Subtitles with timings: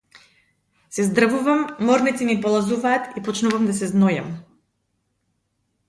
[0.97, 4.35] Се здрвувам, морници ми полазуваат и почнувам да се знојам.